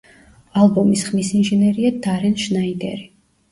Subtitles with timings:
[0.61, 3.09] ალბომის ხმის ინჟინერია დარენ შნაიდერი.